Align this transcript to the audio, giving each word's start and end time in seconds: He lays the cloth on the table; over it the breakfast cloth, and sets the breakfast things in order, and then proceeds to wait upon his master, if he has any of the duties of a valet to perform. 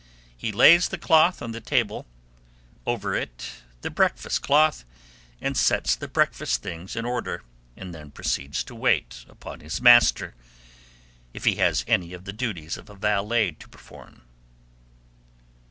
He 0.35 0.51
lays 0.51 0.89
the 0.89 0.97
cloth 0.97 1.43
on 1.43 1.51
the 1.51 1.61
table; 1.61 2.07
over 2.87 3.13
it 3.13 3.51
the 3.81 3.91
breakfast 3.91 4.41
cloth, 4.41 4.83
and 5.39 5.55
sets 5.55 5.95
the 5.95 6.07
breakfast 6.07 6.63
things 6.63 6.95
in 6.95 7.05
order, 7.05 7.43
and 7.77 7.93
then 7.93 8.09
proceeds 8.09 8.63
to 8.63 8.73
wait 8.73 9.25
upon 9.29 9.59
his 9.59 9.79
master, 9.79 10.33
if 11.35 11.45
he 11.45 11.57
has 11.57 11.85
any 11.87 12.13
of 12.13 12.25
the 12.25 12.33
duties 12.33 12.77
of 12.77 12.89
a 12.89 12.95
valet 12.95 13.51
to 13.51 13.67
perform. 13.69 14.23